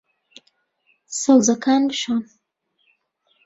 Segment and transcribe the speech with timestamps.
[1.19, 2.21] سەوزەکان بشۆن.